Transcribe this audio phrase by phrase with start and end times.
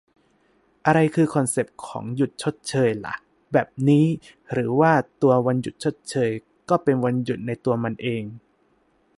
[0.85, 3.15] อะไรคือคอนเซปต์ของ "หยุดชดเชย" ล่ะ
[3.53, 4.05] แบบนี้
[4.51, 6.29] หรือว่าตัววันหยุดชดเชย
[6.69, 8.23] ก็เป็นวันหยุดในตัวมันเอง?